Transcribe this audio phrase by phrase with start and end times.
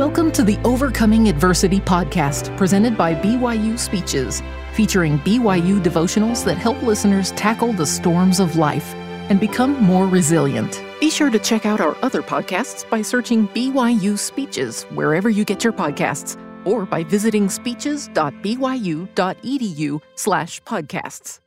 [0.00, 4.42] Welcome to the Overcoming Adversity podcast presented by BYU Speeches,
[4.72, 8.94] featuring BYU devotionals that help listeners tackle the storms of life
[9.28, 10.82] and become more resilient.
[11.00, 15.62] Be sure to check out our other podcasts by searching BYU Speeches wherever you get
[15.62, 21.40] your podcasts or by visiting speeches.byu.edu slash podcasts.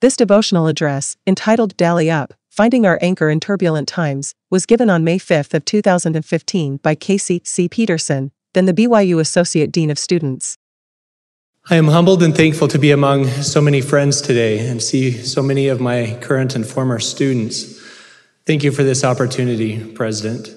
[0.00, 5.04] This devotional address, entitled Dally Up, Finding Our Anchor in Turbulent Times, was given on
[5.04, 7.68] May 5th of 2015 by Casey C.
[7.68, 10.58] Peterson, then the BYU Associate Dean of Students.
[11.70, 15.40] I am humbled and thankful to be among so many friends today and see so
[15.40, 17.80] many of my current and former students.
[18.44, 20.48] Thank you for this opportunity, President.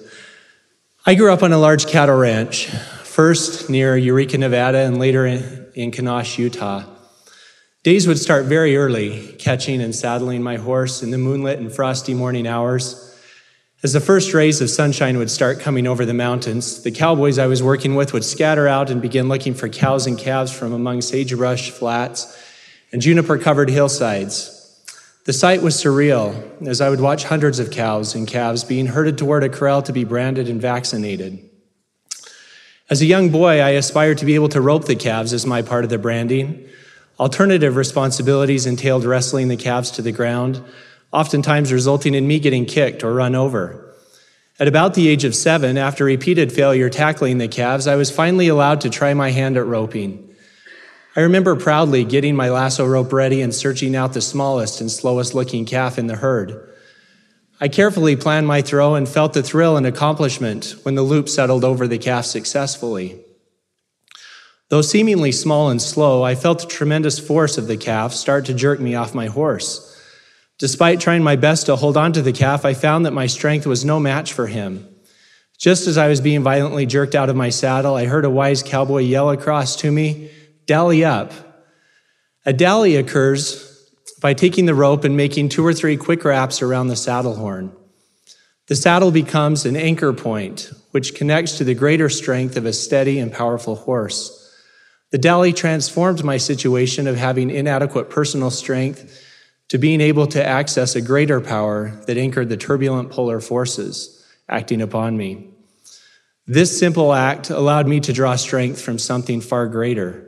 [1.06, 2.66] I grew up on a large cattle ranch,
[3.04, 6.84] first near Eureka, Nevada, and later in, in Kanosh, Utah.
[7.84, 12.13] Days would start very early, catching and saddling my horse in the moonlit and frosty
[12.13, 13.08] morning hours.
[13.81, 17.48] As the first rays of sunshine would start coming over the mountains, the cowboys I
[17.48, 21.02] was working with would scatter out and begin looking for cows and calves from among
[21.02, 22.39] sagebrush flats
[22.91, 24.59] and juniper covered hillsides.
[25.25, 29.17] The sight was surreal as I would watch hundreds of cows and calves being herded
[29.17, 31.50] toward a corral to be branded and vaccinated.
[32.91, 35.63] As a young boy, I aspired to be able to rope the calves as my
[35.63, 36.67] part of the branding.
[37.22, 40.59] Alternative responsibilities entailed wrestling the calves to the ground,
[41.11, 43.94] oftentimes resulting in me getting kicked or run over.
[44.59, 48.47] At about the age of seven, after repeated failure tackling the calves, I was finally
[48.47, 50.33] allowed to try my hand at roping.
[51.16, 55.35] I remember proudly getting my lasso rope ready and searching out the smallest and slowest
[55.35, 56.69] looking calf in the herd.
[57.59, 61.63] I carefully planned my throw and felt the thrill and accomplishment when the loop settled
[61.66, 63.23] over the calf successfully.
[64.72, 68.53] Though seemingly small and slow, I felt the tremendous force of the calf start to
[68.53, 70.02] jerk me off my horse.
[70.59, 73.67] Despite trying my best to hold on to the calf, I found that my strength
[73.67, 74.88] was no match for him.
[75.59, 78.63] Just as I was being violently jerked out of my saddle, I heard a wise
[78.63, 80.31] cowboy yell across to me,
[80.67, 81.33] Dally up.
[82.45, 83.67] A dally occurs
[84.22, 87.73] by taking the rope and making two or three quick wraps around the saddle horn.
[88.67, 93.19] The saddle becomes an anchor point, which connects to the greater strength of a steady
[93.19, 94.41] and powerful horse.
[95.11, 99.22] The dally transformed my situation of having inadequate personal strength
[99.67, 104.81] to being able to access a greater power that anchored the turbulent polar forces acting
[104.81, 105.47] upon me.
[106.47, 110.27] This simple act allowed me to draw strength from something far greater.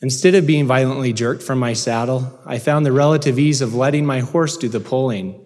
[0.00, 4.06] Instead of being violently jerked from my saddle, I found the relative ease of letting
[4.06, 5.44] my horse do the pulling,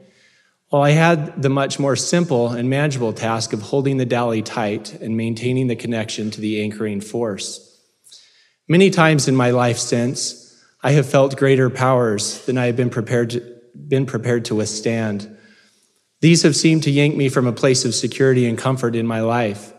[0.69, 4.93] while I had the much more simple and manageable task of holding the dally tight
[5.01, 7.72] and maintaining the connection to the anchoring force.
[8.69, 12.91] Many times in my life since, I have felt greater powers than I have been
[12.91, 13.41] prepared to,
[13.89, 15.37] been prepared to withstand.
[16.21, 19.21] These have seemed to yank me from a place of security and comfort in my
[19.21, 19.73] life.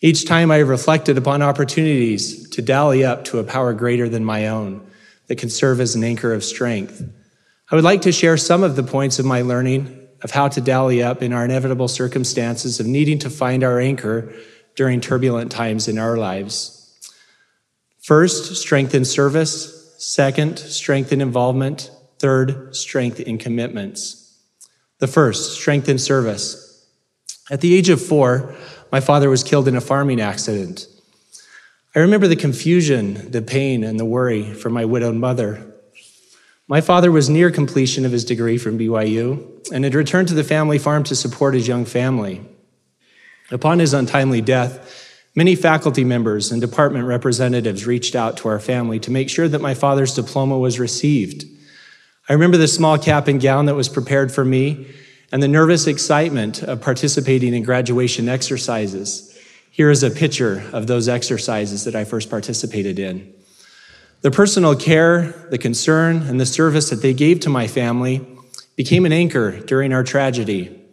[0.00, 4.24] Each time I have reflected upon opportunities to dally up to a power greater than
[4.24, 4.86] my own
[5.26, 7.02] that can serve as an anchor of strength.
[7.70, 10.60] I would like to share some of the points of my learning of how to
[10.60, 14.32] dally up in our inevitable circumstances of needing to find our anchor
[14.76, 16.83] during turbulent times in our lives.
[18.04, 19.94] First, strength in service.
[19.96, 21.90] Second, strength in involvement.
[22.18, 24.38] Third, strength in commitments.
[24.98, 26.86] The first, strength in service.
[27.50, 28.54] At the age of four,
[28.92, 30.86] my father was killed in a farming accident.
[31.96, 35.72] I remember the confusion, the pain, and the worry for my widowed mother.
[36.68, 40.44] My father was near completion of his degree from BYU and had returned to the
[40.44, 42.42] family farm to support his young family.
[43.50, 45.03] Upon his untimely death,
[45.36, 49.60] Many faculty members and department representatives reached out to our family to make sure that
[49.60, 51.44] my father's diploma was received.
[52.28, 54.86] I remember the small cap and gown that was prepared for me
[55.32, 59.36] and the nervous excitement of participating in graduation exercises.
[59.72, 63.34] Here is a picture of those exercises that I first participated in.
[64.20, 68.24] The personal care, the concern, and the service that they gave to my family
[68.76, 70.83] became an anchor during our tragedy.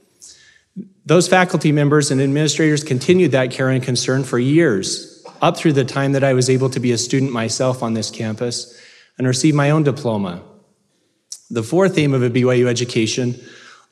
[1.06, 5.84] Those faculty members and administrators continued that care and concern for years, up through the
[5.84, 8.80] time that I was able to be a student myself on this campus
[9.18, 10.42] and receive my own diploma.
[11.50, 13.40] The fourth aim of a BYU education,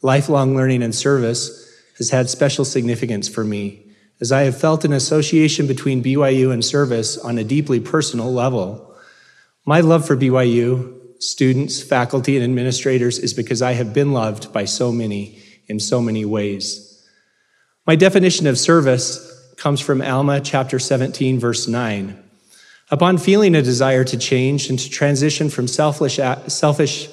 [0.02, 1.68] lifelong learning and service,
[1.98, 3.86] has had special significance for me,
[4.22, 8.96] as I have felt an association between BYU and service on a deeply personal level.
[9.66, 14.64] My love for BYU, students, faculty, and administrators is because I have been loved by
[14.64, 17.07] so many in so many ways.
[17.88, 19.25] My definition of service
[19.56, 22.24] comes from Alma chapter 17, verse 9.
[22.92, 27.07] Upon feeling a desire to change and to transition from selfish, selfish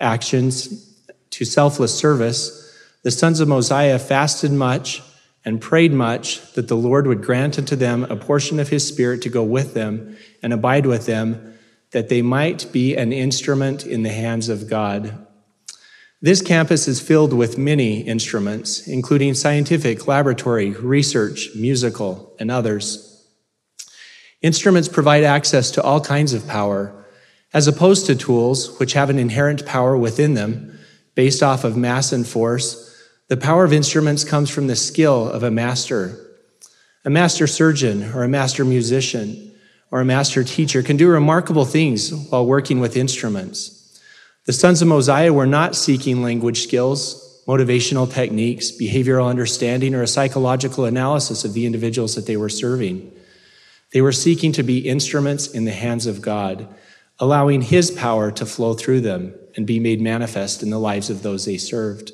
[0.00, 0.96] actions
[1.30, 2.64] to selfless service,
[3.02, 5.02] the sons of Mosiah fasted much
[5.44, 9.22] and prayed much that the Lord would grant unto them a portion of his Spirit
[9.22, 11.58] to go with them and abide with them,
[11.92, 15.26] that they might be an instrument in the hands of God.
[16.20, 23.24] This campus is filled with many instruments, including scientific, laboratory, research, musical, and others.
[24.42, 27.06] Instruments provide access to all kinds of power,
[27.54, 30.76] as opposed to tools which have an inherent power within them
[31.14, 33.00] based off of mass and force.
[33.28, 36.18] The power of instruments comes from the skill of a master.
[37.04, 39.54] A master surgeon or a master musician
[39.92, 43.77] or a master teacher can do remarkable things while working with instruments.
[44.48, 50.06] The sons of Mosiah were not seeking language skills, motivational techniques, behavioral understanding, or a
[50.06, 53.12] psychological analysis of the individuals that they were serving.
[53.92, 56.66] They were seeking to be instruments in the hands of God,
[57.18, 61.22] allowing His power to flow through them and be made manifest in the lives of
[61.22, 62.12] those they served.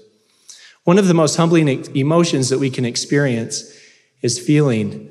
[0.82, 3.62] One of the most humbling emotions that we can experience
[4.22, 5.08] is feeling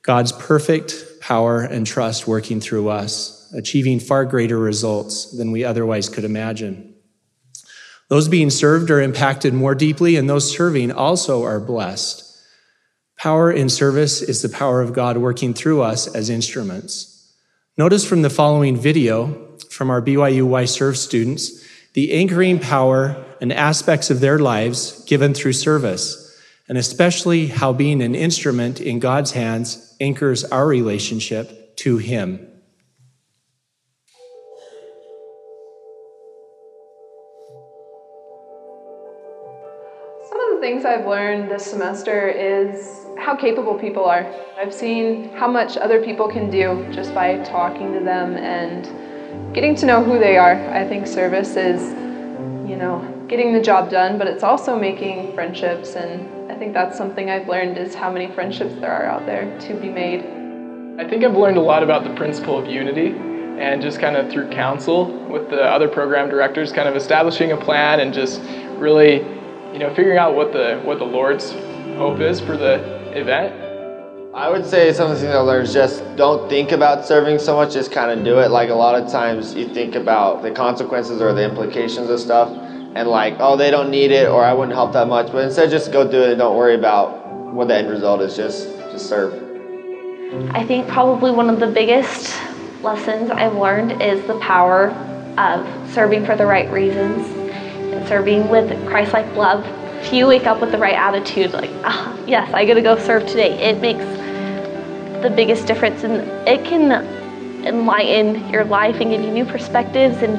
[0.00, 6.08] God's perfect power and trust working through us, achieving far greater results than we otherwise
[6.08, 6.94] could imagine.
[8.08, 12.20] Those being served are impacted more deeply, and those serving also are blessed.
[13.16, 17.32] Power in service is the power of God working through us as instruments.
[17.78, 21.64] Notice from the following video from our BYU Y Serve students
[21.94, 28.02] the anchoring power and aspects of their lives given through service, and especially how being
[28.02, 32.48] an instrument in God's hands anchors our relationship to Him.
[40.84, 44.26] Things I've learned this semester is how capable people are.
[44.58, 49.74] I've seen how much other people can do just by talking to them and getting
[49.76, 50.56] to know who they are.
[50.70, 51.80] I think service is,
[52.68, 56.98] you know, getting the job done, but it's also making friendships and I think that's
[56.98, 60.20] something I've learned is how many friendships there are out there to be made.
[61.00, 63.08] I think I've learned a lot about the principle of unity
[63.58, 67.56] and just kind of through counsel with the other program directors kind of establishing a
[67.56, 68.42] plan and just
[68.76, 69.33] really
[69.74, 71.50] you know figuring out what the what the Lord's
[71.96, 72.76] hope is for the
[73.18, 73.52] event?
[74.32, 77.40] I would say some of the things I learned is just don't think about serving
[77.40, 78.50] so much, just kind of do it.
[78.50, 82.50] Like a lot of times you think about the consequences or the implications of stuff
[82.50, 85.30] and like, oh, they don't need it or I wouldn't help that much.
[85.32, 88.36] But instead, just go do it and don't worry about what the end result is.
[88.36, 89.34] Just, just serve.
[90.52, 92.36] I think probably one of the biggest
[92.82, 94.90] lessons I've learned is the power
[95.38, 97.43] of serving for the right reasons and
[98.08, 99.64] serving with Christ like love
[100.04, 103.26] if you wake up with the right attitude, like, ah, yes, I gotta go serve
[103.26, 104.04] today, it makes
[105.22, 106.92] the biggest difference and it can
[107.64, 110.36] enlighten your life and give you new perspectives and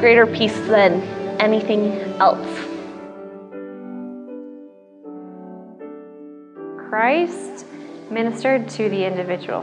[0.00, 1.02] greater peace than
[1.40, 2.46] anything else.
[6.88, 7.66] Christ
[8.10, 9.62] ministered to the individual.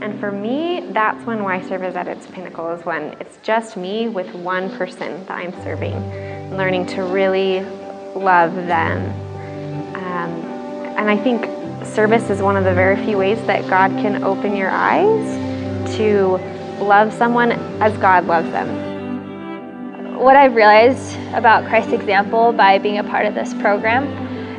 [0.00, 4.08] And for me, that's when YServe is at its pinnacle, is when it's just me
[4.08, 5.94] with one person that I'm serving,
[6.56, 7.60] learning to really
[8.14, 9.02] love them.
[9.94, 10.30] Um,
[10.96, 11.46] and I think
[11.86, 16.38] service is one of the very few ways that God can open your eyes to
[16.82, 20.18] love someone as God loves them.
[20.18, 24.06] What I've realized about Christ's example by being a part of this program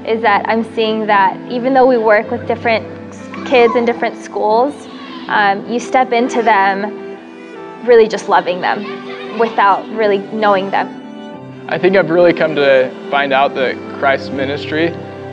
[0.06, 2.86] is that I'm seeing that even though we work with different
[3.48, 4.74] kids in different schools,
[5.27, 7.01] um, you step into them
[7.86, 11.02] really just loving them without really knowing them.
[11.74, 14.92] I think I've really come to find out that Christ's ministry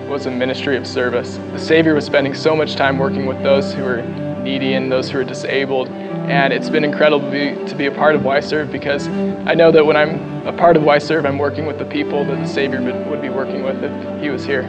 [0.09, 1.37] was a ministry of service.
[1.53, 4.01] The Savior was spending so much time working with those who were
[4.43, 5.89] needy and those who are disabled.
[5.91, 9.71] And it's been incredible to be, to be a part of YServe because I know
[9.71, 12.81] that when I'm a part of YServe, I'm working with the people that the Savior
[12.81, 14.63] would, would be working with if He was here.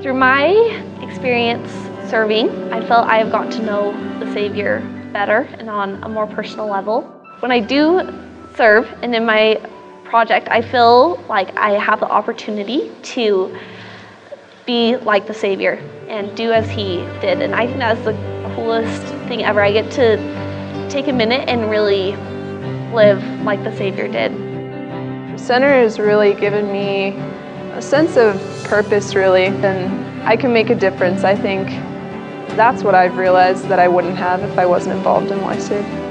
[0.00, 0.46] Through my
[1.02, 1.70] experience
[2.08, 4.80] serving, I felt I have gotten to know the Savior
[5.12, 7.02] better and on a more personal level.
[7.40, 8.00] When I do
[8.56, 9.60] serve and in my
[10.08, 13.56] project, I feel like I have the opportunity to
[14.66, 15.74] be like the Savior
[16.08, 17.42] and do as He did.
[17.42, 18.12] And I think that's the
[18.54, 19.60] coolest thing ever.
[19.60, 20.16] I get to
[20.88, 22.16] take a minute and really
[22.94, 24.32] live like the Savior did.
[24.32, 27.08] The center has really given me
[27.72, 31.22] a sense of purpose, really, and I can make a difference.
[31.24, 31.68] I think
[32.56, 36.07] that's what I've realized that I wouldn't have if I wasn't involved in YServe.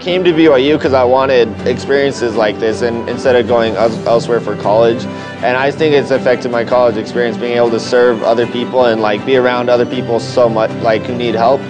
[0.00, 4.56] Came to BYU because I wanted experiences like this and instead of going elsewhere for
[4.56, 5.04] college.
[5.44, 9.02] And I think it's affected my college experience being able to serve other people and
[9.02, 11.60] like be around other people so much like who need help.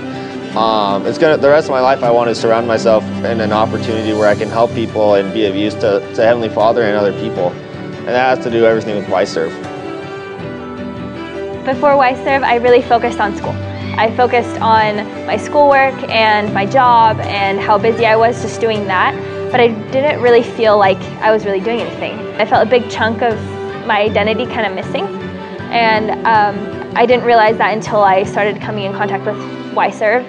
[0.55, 3.51] Um, it's gonna the rest of my life I want to surround myself in an
[3.51, 6.97] opportunity where I can help people and be of use to, to Heavenly Father and
[6.97, 7.49] other people.
[7.49, 9.51] And that has to do everything with YServe.
[11.65, 13.70] Before YServe, I really focused on school.
[13.99, 18.85] I focused on my schoolwork and my job and how busy I was just doing
[18.87, 19.15] that,
[19.51, 22.19] but I didn't really feel like I was really doing anything.
[22.41, 23.39] I felt a big chunk of
[23.87, 25.05] my identity kind of missing,
[25.71, 29.37] and um, I didn't realize that until I started coming in contact with
[29.75, 30.25] YServe.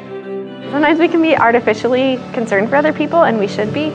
[0.72, 3.89] Sometimes we can be artificially concerned for other people, and we should be,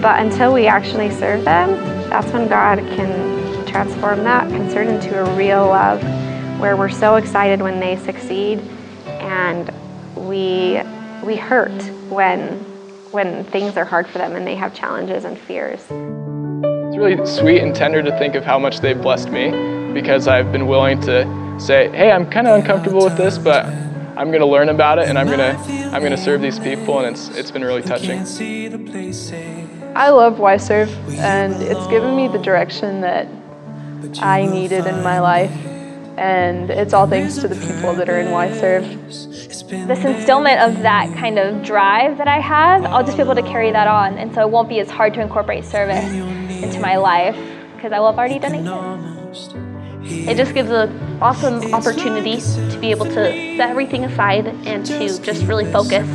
[0.00, 1.70] but until we actually serve them,
[2.10, 6.02] that's when God can transform that concern into a real love
[6.60, 8.60] where we're so excited when they succeed
[9.34, 9.72] and
[10.16, 10.80] we
[11.24, 12.38] we hurt when
[13.10, 15.80] when things are hard for them and they have challenges and fears.
[15.80, 19.50] It's really sweet and tender to think of how much they've blessed me
[19.92, 21.16] because I've been willing to
[21.58, 23.66] say, "Hey, I'm kind of uncomfortable with this, but
[24.16, 25.54] I'm going to learn about it and I'm going to
[25.92, 28.20] I'm going to serve these people and it's it's been really touching."
[29.96, 33.26] I love YServe and it's given me the direction that
[34.20, 35.73] I needed in my life
[36.16, 39.06] and it's all thanks to the people that are in YServe.
[39.86, 43.42] This instillment of that kind of drive that I have, I'll just be able to
[43.42, 46.04] carry that on, and so it won't be as hard to incorporate service
[46.62, 47.36] into my life
[47.74, 48.64] because I will have already done it.
[50.06, 53.14] It just gives an awesome opportunity to be able to
[53.56, 56.06] set everything aside and to just really focus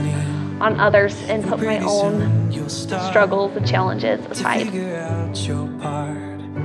[0.62, 4.68] on others and put my own struggles and challenges aside.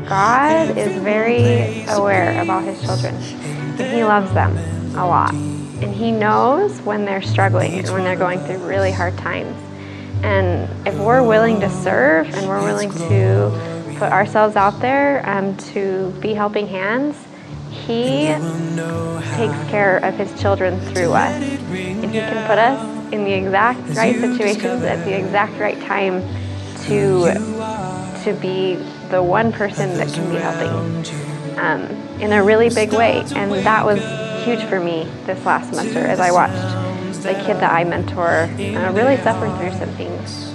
[0.08, 3.18] God is very aware about his children.
[3.78, 4.56] He loves them
[4.96, 5.32] a lot.
[5.32, 9.56] And he knows when they're struggling and when they're going through really hard times.
[10.22, 15.56] And if we're willing to serve and we're willing to put ourselves out there um,
[15.72, 17.16] to be helping hands,
[17.70, 18.26] he
[19.36, 21.42] takes care of his children through us.
[21.42, 26.22] And he can put us in the exact right situations at the exact right time
[26.84, 27.32] to,
[28.24, 28.76] to be
[29.10, 31.82] the one person that can be helping um,
[32.20, 33.24] in a really big way.
[33.34, 34.00] And that was
[34.44, 38.92] huge for me this last semester as I watched the kid that I mentor uh,
[38.92, 40.52] really suffer through some things.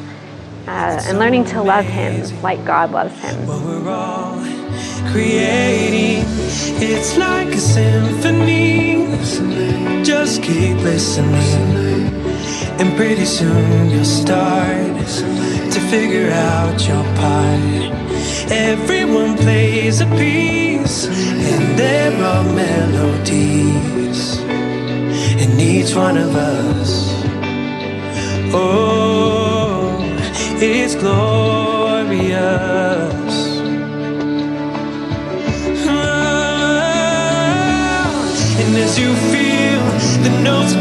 [0.67, 3.35] Uh, and learning to love him like God loves him.
[5.11, 6.23] Creating,
[6.79, 9.07] it's like a symphony.
[10.03, 12.13] Just keep listening,
[12.79, 14.95] and pretty soon you'll start
[15.71, 17.91] to figure out your part.
[18.51, 24.39] Everyone plays a piece, and there are melodies
[25.43, 27.13] in each one of us.
[28.51, 29.99] Oh,
[30.59, 32.39] it's glorious.
[35.87, 37.29] Ah,
[38.59, 39.83] and as you feel
[40.23, 40.73] the notes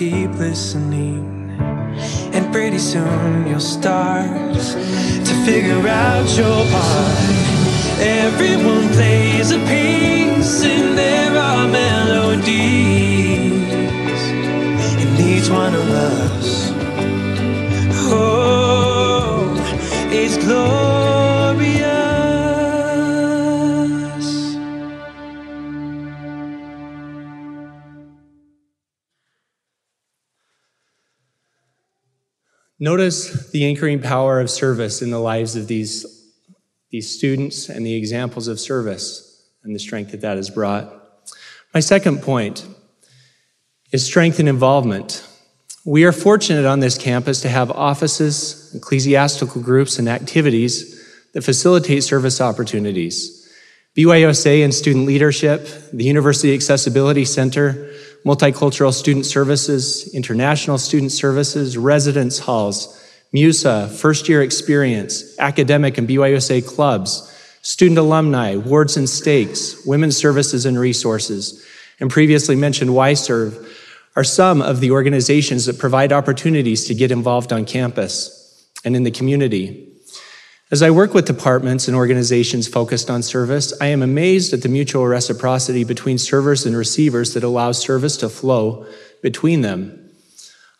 [0.00, 1.50] keep listening,
[2.32, 7.18] and pretty soon you'll start to figure out your part.
[8.00, 12.32] Everyone plays a piece, and there are melodies
[15.02, 16.72] in each one of us.
[18.10, 19.52] Oh,
[20.10, 20.89] it's glorious.
[32.82, 36.06] Notice the anchoring power of service in the lives of these,
[36.90, 40.90] these students and the examples of service and the strength that that has brought.
[41.74, 42.66] My second point
[43.92, 45.26] is strength and involvement.
[45.84, 50.96] We are fortunate on this campus to have offices, ecclesiastical groups, and activities
[51.34, 53.36] that facilitate service opportunities.
[53.94, 57.92] BYUSA and student leadership, the University Accessibility Center,
[58.24, 62.96] multicultural student services, international student services, residence halls,
[63.32, 67.26] MUSA, first year experience, academic and BYUSA clubs,
[67.62, 71.64] student alumni, wards and stakes, women's services and resources,
[72.00, 73.68] and previously mentioned YServe
[74.16, 79.04] are some of the organizations that provide opportunities to get involved on campus and in
[79.04, 79.89] the community.
[80.72, 84.68] As I work with departments and organizations focused on service, I am amazed at the
[84.68, 88.86] mutual reciprocity between servers and receivers that allows service to flow
[89.20, 89.96] between them.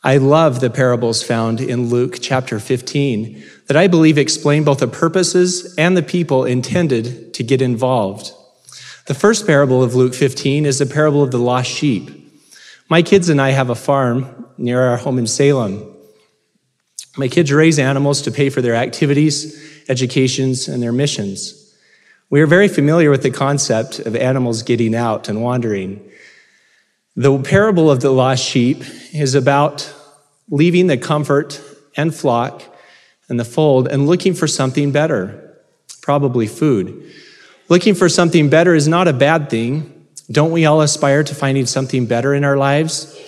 [0.05, 4.87] I love the parables found in Luke chapter 15 that I believe explain both the
[4.87, 8.31] purposes and the people intended to get involved.
[9.09, 12.11] The first parable of Luke 15 is the parable of the lost sheep.
[12.89, 15.85] My kids and I have a farm near our home in Salem.
[17.17, 21.75] My kids raise animals to pay for their activities, educations, and their missions.
[22.31, 26.01] We are very familiar with the concept of animals getting out and wandering.
[27.17, 29.93] The parable of the lost sheep is about
[30.49, 31.61] leaving the comfort
[31.97, 32.63] and flock
[33.29, 35.57] and the fold and looking for something better,
[36.03, 37.13] probably food.
[37.69, 40.07] Looking for something better is not a bad thing.
[40.31, 43.19] Don't we all aspire to finding something better in our lives?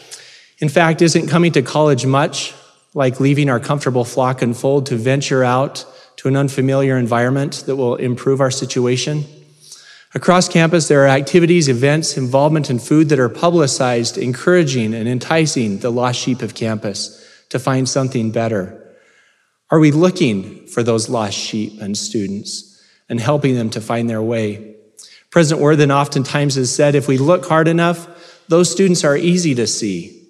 [0.58, 2.54] In fact, isn't coming to college much
[2.94, 5.84] like leaving our comfortable flock and fold to venture out
[6.22, 9.24] to an unfamiliar environment that will improve our situation?
[10.14, 15.78] Across campus, there are activities, events, involvement, and food that are publicized, encouraging and enticing
[15.78, 18.96] the lost sheep of campus to find something better.
[19.68, 24.22] Are we looking for those lost sheep and students and helping them to find their
[24.22, 24.76] way?
[25.30, 29.66] President Worthen oftentimes has said if we look hard enough, those students are easy to
[29.66, 30.21] see.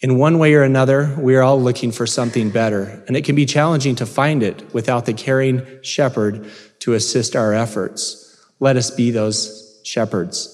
[0.00, 3.34] In one way or another, we are all looking for something better, and it can
[3.34, 6.50] be challenging to find it without the caring shepherd
[6.80, 8.22] to assist our efforts.
[8.60, 10.52] Let us be those shepherds.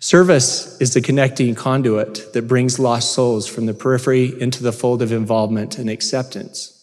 [0.00, 5.02] Service is the connecting conduit that brings lost souls from the periphery into the fold
[5.02, 6.74] of involvement and acceptance.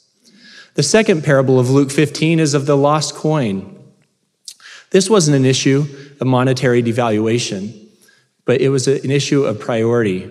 [0.73, 3.71] The second parable of Luke 15 is of the lost coin.
[4.89, 5.85] This wasn't an issue
[6.19, 7.87] of monetary devaluation,
[8.43, 10.29] but it was an issue of priority.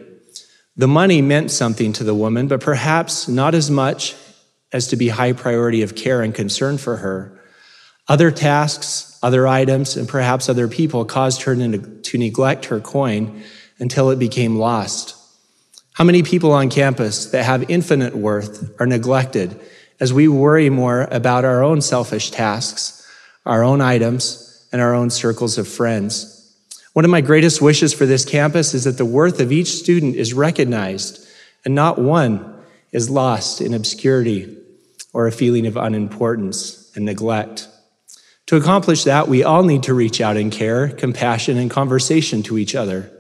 [0.77, 4.17] The money meant something to the woman, but perhaps not as much
[4.73, 7.41] as to be high priority of care and concern for her.
[8.09, 13.43] Other tasks other items, and perhaps other people caused her to neglect her coin
[13.79, 15.17] until it became lost.
[15.95, 19.59] How many people on campus that have infinite worth are neglected
[19.99, 23.11] as we worry more about our own selfish tasks,
[23.47, 26.34] our own items, and our own circles of friends?
[26.95, 30.15] One of my greatest wishes for this campus is that the worth of each student
[30.15, 31.27] is recognized
[31.65, 32.55] and not one
[32.93, 34.57] is lost in obscurity
[35.13, 37.67] or a feeling of unimportance and neglect.
[38.47, 42.59] To accomplish that, we all need to reach out in care, compassion, and conversation to
[42.59, 43.11] each other.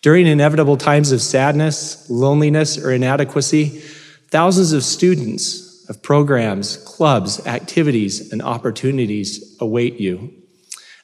[0.00, 3.82] During inevitable times of sadness, loneliness, or inadequacy,
[4.30, 10.41] thousands of students of programs, clubs, activities, and opportunities await you.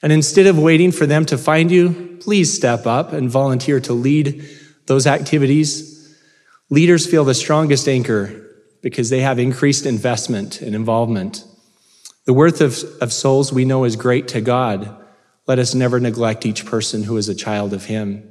[0.02, 3.92] And instead of waiting for them to find you, please step up and volunteer to
[3.92, 4.48] lead
[4.86, 6.16] those activities.
[6.70, 8.44] Leaders feel the strongest anchor
[8.82, 11.44] because they have increased investment and involvement.
[12.26, 14.94] The worth of, of souls we know is great to God.
[15.46, 18.22] Let us never neglect each person who is a child of Him.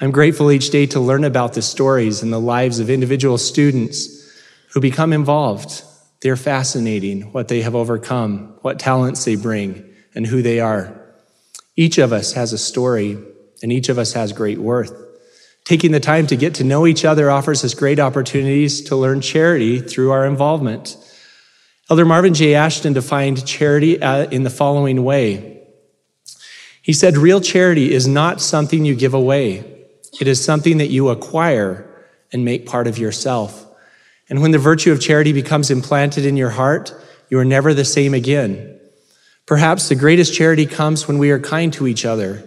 [0.00, 4.28] I'm grateful each day to learn about the stories and the lives of individual students
[4.72, 5.84] who become involved.
[6.20, 10.98] They're fascinating, what they have overcome, what talents they bring, and who they are.
[11.76, 13.18] Each of us has a story,
[13.62, 14.92] and each of us has great worth.
[15.64, 19.20] Taking the time to get to know each other offers us great opportunities to learn
[19.20, 20.96] charity through our involvement.
[21.88, 22.54] Elder Marvin J.
[22.54, 25.62] Ashton defined charity uh, in the following way.
[26.82, 29.86] He said, Real charity is not something you give away,
[30.20, 31.88] it is something that you acquire
[32.32, 33.66] and make part of yourself.
[34.28, 36.94] And when the virtue of charity becomes implanted in your heart,
[37.28, 38.71] you are never the same again.
[39.52, 42.42] Perhaps the greatest charity comes when we are kind to each other,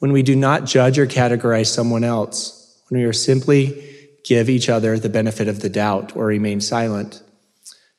[0.00, 4.68] when we do not judge or categorize someone else, when we are simply give each
[4.68, 7.22] other the benefit of the doubt or remain silent.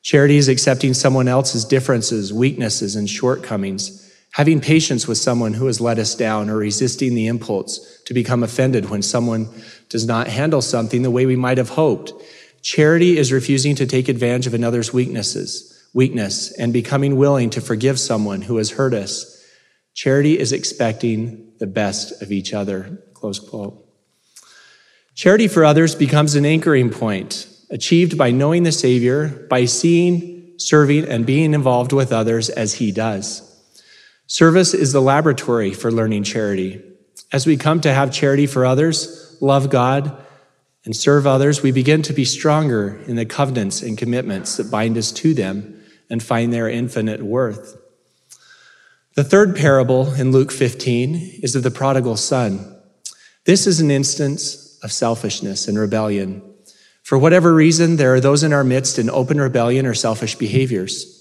[0.02, 5.80] Charity is accepting someone else's differences, weaknesses, and shortcomings, having patience with someone who has
[5.80, 9.48] let us down, or resisting the impulse to become offended when someone
[9.88, 12.12] does not handle something the way we might have hoped.
[12.62, 18.00] Charity is refusing to take advantage of another's weaknesses, weakness, and becoming willing to forgive
[18.00, 19.44] someone who has hurt us.
[19.94, 23.04] Charity is expecting the best of each other.
[23.14, 23.86] Close quote.
[25.16, 31.06] Charity for others becomes an anchoring point achieved by knowing the Savior, by seeing, serving,
[31.08, 33.46] and being involved with others as He does.
[34.28, 36.82] Service is the laboratory for learning charity.
[37.32, 40.16] As we come to have charity for others, love God,
[40.86, 44.98] and serve others, we begin to be stronger in the covenants and commitments that bind
[44.98, 45.79] us to them
[46.10, 47.78] and find their infinite worth.
[49.16, 52.76] The third parable in Luke 15 is of the prodigal son.
[53.46, 56.42] This is an instance of selfishness and rebellion.
[57.04, 61.16] For whatever reason, there are those in our midst in open rebellion or selfish behaviors.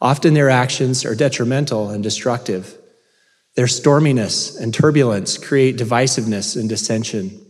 [0.00, 2.76] Often their actions are detrimental and destructive.
[3.54, 7.44] Their storminess and turbulence create divisiveness and dissension.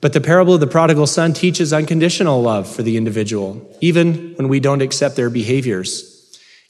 [0.00, 4.48] But the parable of the prodigal son teaches unconditional love for the individual, even when
[4.48, 6.12] we don't accept their behaviors.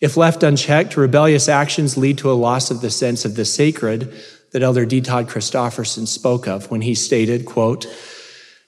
[0.01, 4.12] If left unchecked, rebellious actions lead to a loss of the sense of the sacred
[4.53, 5.01] that Elder D.
[5.01, 7.87] Todd Christofferson spoke of when he stated, quote,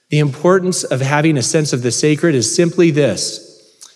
[0.09, 3.45] the importance of having a sense of the sacred is simply this.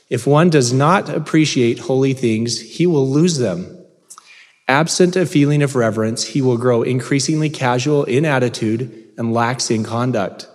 [0.10, 3.80] If one does not appreciate holy things, he will lose them.
[4.68, 9.84] Absent a feeling of reverence, he will grow increasingly casual in attitude and lax in
[9.84, 10.48] conduct.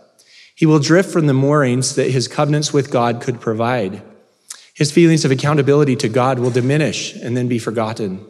[0.59, 4.03] He will drift from the moorings that his covenants with God could provide.
[4.75, 8.27] His feelings of accountability to God will diminish and then be forgotten.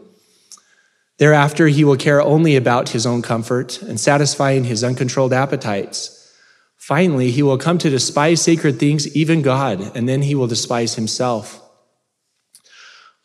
[1.17, 6.31] Thereafter, he will care only about his own comfort and satisfying his uncontrolled appetites.
[6.77, 10.97] Finally, he will come to despise sacred things, even God, and then he will despise
[10.97, 11.63] himself.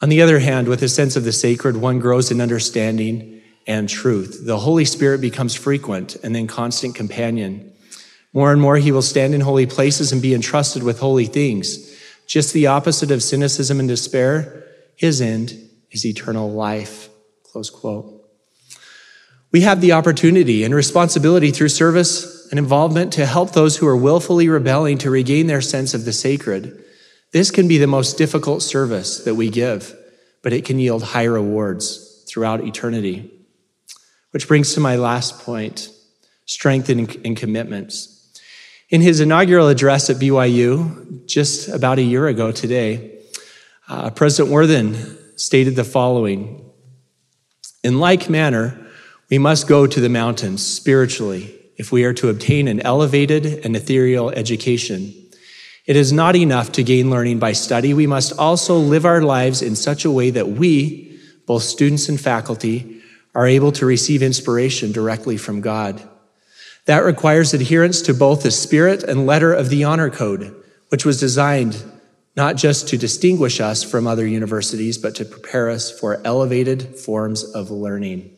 [0.01, 3.89] On the other hand, with a sense of the sacred, one grows in understanding and
[3.89, 4.45] truth.
[4.45, 7.72] The Holy Spirit becomes frequent and then constant companion.
[8.33, 11.95] More and more, he will stand in holy places and be entrusted with holy things.
[12.25, 14.65] Just the opposite of cynicism and despair,
[14.95, 15.53] his end
[15.91, 17.09] is eternal life.
[17.43, 18.21] Close quote.
[19.51, 23.95] We have the opportunity and responsibility through service and involvement to help those who are
[23.95, 26.83] willfully rebelling to regain their sense of the sacred.
[27.31, 29.95] This can be the most difficult service that we give,
[30.41, 33.31] but it can yield high rewards throughout eternity.
[34.31, 35.89] Which brings to my last point
[36.45, 38.12] strength and, commitments.
[38.93, 43.23] In his inaugural address at BYU, just about a year ago today,
[43.89, 46.63] uh, President Worthen stated the following
[47.83, 48.79] in like manner,
[49.31, 53.75] we must go to the mountains spiritually if we are to obtain an elevated and
[53.75, 55.11] ethereal education.
[55.87, 57.95] It is not enough to gain learning by study.
[57.95, 62.21] We must also live our lives in such a way that we, both students and
[62.21, 63.01] faculty,
[63.33, 66.07] are able to receive inspiration directly from God.
[66.85, 70.55] That requires adherence to both the spirit and letter of the honor code,
[70.89, 71.83] which was designed
[72.35, 77.43] not just to distinguish us from other universities, but to prepare us for elevated forms
[77.43, 78.35] of learning.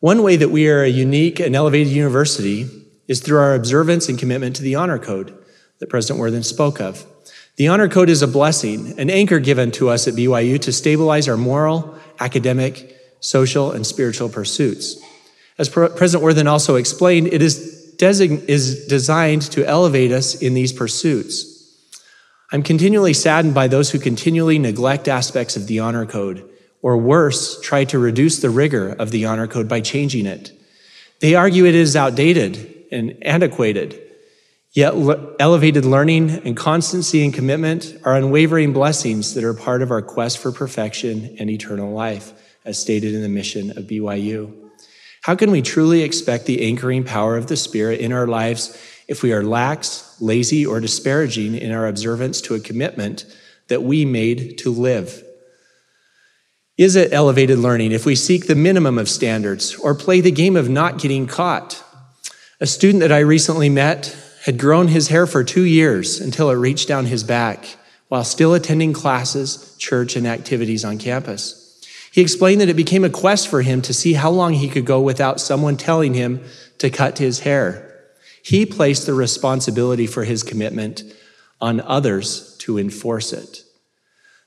[0.00, 2.68] One way that we are a unique and elevated university
[3.06, 5.36] is through our observance and commitment to the honor code
[5.78, 7.04] that President Worthen spoke of.
[7.56, 11.28] The honor code is a blessing, an anchor given to us at BYU to stabilize
[11.28, 14.96] our moral, academic, social, and spiritual pursuits.
[15.58, 20.72] As President Worthen also explained, it is, design- is designed to elevate us in these
[20.72, 21.56] pursuits.
[22.52, 26.48] I'm continually saddened by those who continually neglect aspects of the honor code,
[26.80, 30.52] or worse, try to reduce the rigor of the honor code by changing it.
[31.20, 34.00] They argue it is outdated and antiquated.
[34.72, 34.94] Yet
[35.40, 40.38] elevated learning and constancy and commitment are unwavering blessings that are part of our quest
[40.38, 42.32] for perfection and eternal life,
[42.64, 44.67] as stated in the mission of BYU.
[45.22, 48.76] How can we truly expect the anchoring power of the Spirit in our lives
[49.08, 53.24] if we are lax, lazy, or disparaging in our observance to a commitment
[53.68, 55.24] that we made to live?
[56.76, 60.56] Is it elevated learning if we seek the minimum of standards or play the game
[60.56, 61.82] of not getting caught?
[62.60, 66.54] A student that I recently met had grown his hair for two years until it
[66.54, 67.76] reached down his back
[68.08, 71.57] while still attending classes, church, and activities on campus.
[72.12, 74.84] He explained that it became a quest for him to see how long he could
[74.84, 76.42] go without someone telling him
[76.78, 77.84] to cut his hair.
[78.42, 81.02] He placed the responsibility for his commitment
[81.60, 83.62] on others to enforce it.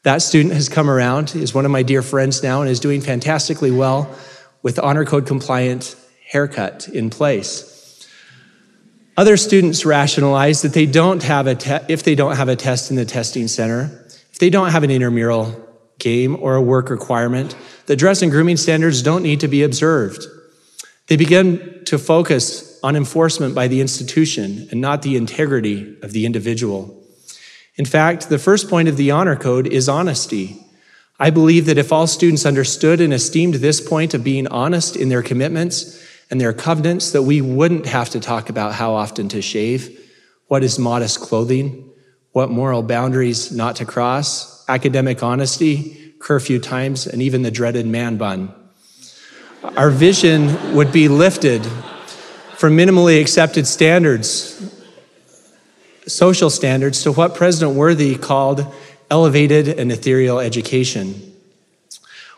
[0.03, 3.01] That student has come around, is one of my dear friends now, and is doing
[3.01, 4.13] fantastically well
[4.63, 5.95] with honor code compliant
[6.27, 8.07] haircut in place.
[9.17, 12.89] Other students rationalize that they don't have a te- if they don't have a test
[12.89, 15.70] in the testing center, if they don't have an intramural
[16.01, 20.25] game or a work requirement, the dress and grooming standards don't need to be observed.
[21.07, 26.25] They begin to focus on enforcement by the institution and not the integrity of the
[26.25, 26.97] individual.
[27.75, 30.57] In fact, the first point of the honor code is honesty.
[31.19, 35.09] I believe that if all students understood and esteemed this point of being honest in
[35.09, 39.41] their commitments and their covenants, that we wouldn't have to talk about how often to
[39.41, 39.99] shave,
[40.47, 41.90] what is modest clothing,
[42.31, 48.17] what moral boundaries not to cross, academic honesty, curfew times, and even the dreaded man
[48.17, 48.53] bun
[49.63, 51.63] our vision would be lifted
[52.55, 54.75] from minimally accepted standards,
[56.07, 58.65] social standards, to what President Worthen called
[59.09, 61.33] elevated and ethereal education.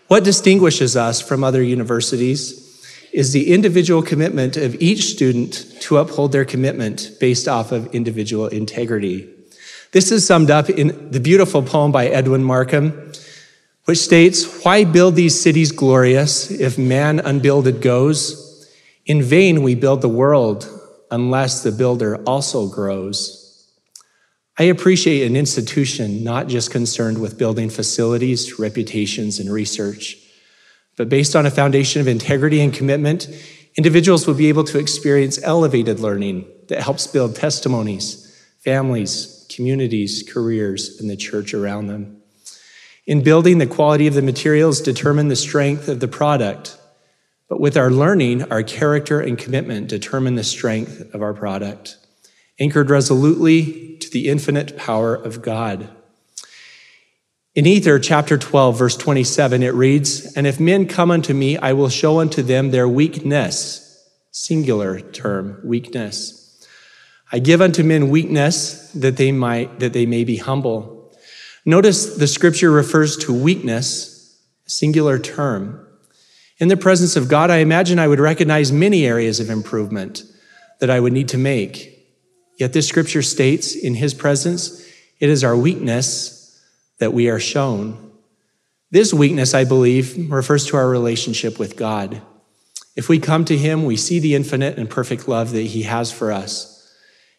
[0.08, 2.60] What distinguishes us from other universities
[3.14, 8.48] is the individual commitment of each student to uphold their commitment based off of individual
[8.48, 9.33] integrity.
[9.94, 13.12] This is summed up in the beautiful poem by Edwin Markham
[13.86, 18.68] which states, Why build these cities glorious if man unbuilded goes?
[19.06, 20.68] In vain we build the world
[21.12, 23.40] unless the builder also grows.
[24.58, 30.18] I appreciate an institution not just concerned with building facilities, reputations, and research,
[30.96, 33.28] but based on a foundation of integrity and commitment,
[33.76, 41.00] individuals will be able to experience elevated learning that helps build testimonies, families, communities, careers,
[41.00, 42.22] and the church around them.
[43.06, 46.78] In building, the quality of the materials determine the strength of the product.
[47.50, 51.98] But with our learning, our character and commitment determine the strength of our product,
[52.60, 55.90] anchored resolutely to the infinite power of God.
[57.56, 61.74] In Ether, chapter 12, verse 27, it reads, And if men come unto me, I
[61.74, 66.43] will show unto them their weakness, singular term, weakness.
[67.34, 71.12] I give unto men weakness that they might, that they may be humble.
[71.66, 75.86] Notice the scripture refers to weakness, singular term.
[76.60, 80.24] In the presence of God, I imagine I would recognize many areas of improvement
[80.80, 81.90] that I would need to make.
[82.60, 84.88] Yet this scripture states, in his presence,
[85.20, 86.62] it is our weakness
[87.00, 88.12] that we are shown.
[88.92, 92.22] This weakness, I believe, refers to our relationship with God.
[92.96, 96.12] If we come to Him, we see the infinite and perfect love that He has
[96.12, 96.73] for us.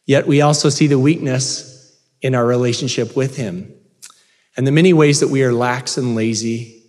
[0.06, 3.74] Yet we also see the weakness in our relationship with Him
[4.56, 6.82] and the many ways that we are lax and lazy,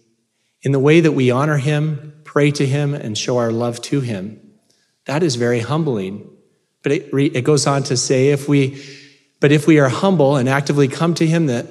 [0.61, 4.01] in the way that we honor Him, pray to Him, and show our love to
[4.01, 4.39] Him.
[5.05, 6.29] That is very humbling.
[6.83, 8.83] But it, it goes on to say, if we,
[9.39, 11.67] but if we are humble and actively come to Him, that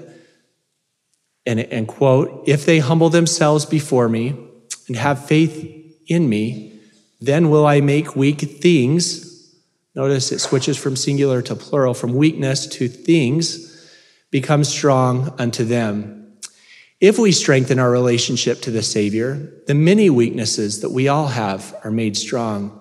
[1.46, 4.34] and, and quote, if they humble themselves before me
[4.88, 5.70] and have faith
[6.08, 6.80] in me,
[7.20, 9.33] then will I make weak things.
[9.94, 13.70] Notice it switches from singular to plural, from weakness to things,
[14.30, 16.36] become strong unto them.
[17.00, 21.76] If we strengthen our relationship to the Savior, the many weaknesses that we all have
[21.84, 22.80] are made strong.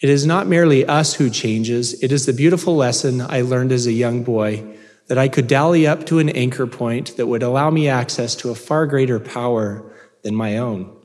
[0.00, 3.86] It is not merely us who changes, it is the beautiful lesson I learned as
[3.86, 4.64] a young boy
[5.08, 8.50] that I could dally up to an anchor point that would allow me access to
[8.50, 9.92] a far greater power
[10.22, 10.96] than my own.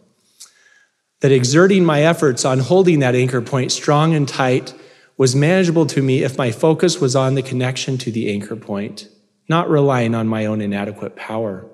[1.20, 4.74] That exerting my efforts on holding that anchor point strong and tight
[5.18, 9.08] was manageable to me if my focus was on the connection to the anchor point,
[9.48, 11.70] not relying on my own inadequate power.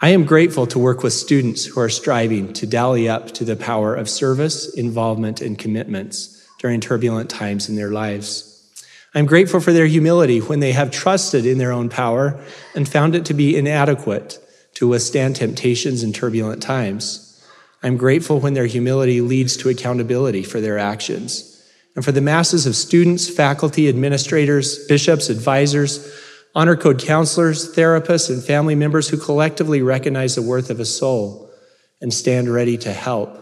[0.00, 3.56] I am grateful to work with students who are striving to dally up to the
[3.56, 8.50] power of service, involvement, and commitments during turbulent times in their lives.
[9.14, 12.40] I'm grateful for their humility when they have trusted in their own power
[12.74, 14.40] and found it to be inadequate
[14.74, 17.40] to withstand temptations in turbulent times.
[17.82, 21.53] I'm grateful when their humility leads to accountability for their actions.
[21.94, 26.12] And for the masses of students, faculty, administrators, bishops, advisors,
[26.54, 31.50] honor code counselors, therapists, and family members who collectively recognize the worth of a soul
[32.00, 33.40] and stand ready to help.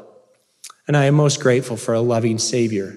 [0.87, 2.97] And I am most grateful for a loving Savior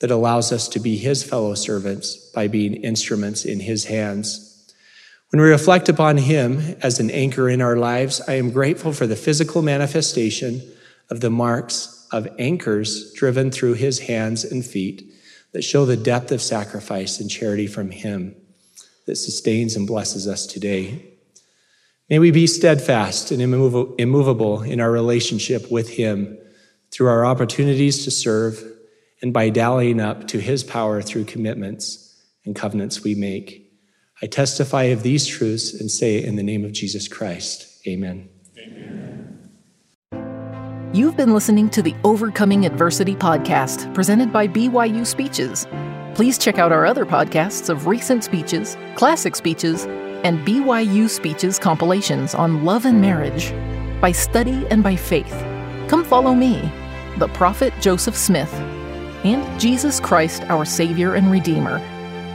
[0.00, 4.44] that allows us to be his fellow servants by being instruments in his hands.
[5.30, 9.06] When we reflect upon him as an anchor in our lives, I am grateful for
[9.06, 10.62] the physical manifestation
[11.10, 15.12] of the marks of anchors driven through his hands and feet
[15.52, 18.34] that show the depth of sacrifice and charity from him
[19.06, 21.14] that sustains and blesses us today.
[22.10, 26.38] May we be steadfast and immovable in our relationship with him
[26.90, 28.62] through our opportunities to serve
[29.20, 33.72] and by dallying up to his power through commitments and covenants we make.
[34.22, 38.28] I testify of these truths and say in the name of Jesus Christ, amen.
[40.98, 45.64] You've been listening to the Overcoming Adversity podcast presented by BYU Speeches.
[46.16, 49.84] Please check out our other podcasts of recent speeches, classic speeches,
[50.24, 53.52] and BYU Speeches compilations on love and marriage,
[54.00, 55.30] by study and by faith.
[55.86, 56.68] Come follow me,
[57.18, 58.52] the prophet Joseph Smith
[59.22, 61.78] and Jesus Christ, our Savior and Redeemer.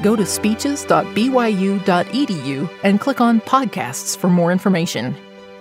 [0.03, 5.17] Go to speeches.byu.edu and click on podcasts for more information.